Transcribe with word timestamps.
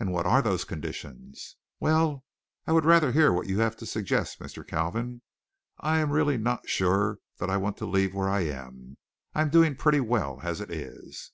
"And 0.00 0.10
what 0.10 0.26
are 0.26 0.42
those 0.42 0.64
conditions?" 0.64 1.54
"Well, 1.78 2.24
I 2.66 2.72
would 2.72 2.84
rather 2.84 3.12
hear 3.12 3.32
what 3.32 3.46
you 3.46 3.60
have 3.60 3.76
to 3.76 3.86
suggest, 3.86 4.40
Mr. 4.40 4.66
Kalvin. 4.66 5.20
I 5.78 6.00
really 6.00 6.34
am 6.34 6.42
not 6.42 6.68
sure 6.68 7.20
that 7.38 7.48
I 7.48 7.56
want 7.56 7.76
to 7.76 7.86
leave 7.86 8.12
where 8.12 8.28
I 8.28 8.40
am. 8.40 8.96
I'm 9.36 9.50
doing 9.50 9.76
pretty 9.76 10.00
well 10.00 10.40
as 10.42 10.60
it 10.60 10.72
is." 10.72 11.30